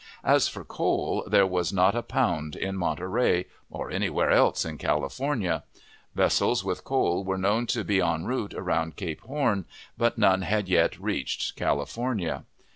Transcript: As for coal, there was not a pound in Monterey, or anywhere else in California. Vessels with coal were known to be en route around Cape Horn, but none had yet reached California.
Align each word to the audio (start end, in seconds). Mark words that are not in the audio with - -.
As 0.23 0.47
for 0.47 0.63
coal, 0.65 1.23
there 1.27 1.45
was 1.45 1.71
not 1.71 1.93
a 1.93 2.01
pound 2.01 2.55
in 2.55 2.75
Monterey, 2.75 3.45
or 3.69 3.91
anywhere 3.91 4.31
else 4.31 4.65
in 4.65 4.79
California. 4.79 5.63
Vessels 6.15 6.63
with 6.63 6.83
coal 6.83 7.23
were 7.23 7.37
known 7.37 7.67
to 7.67 7.83
be 7.83 8.01
en 8.01 8.25
route 8.25 8.55
around 8.55 8.95
Cape 8.95 9.21
Horn, 9.21 9.65
but 9.99 10.17
none 10.17 10.41
had 10.41 10.67
yet 10.67 10.99
reached 10.99 11.55
California. 11.55 12.45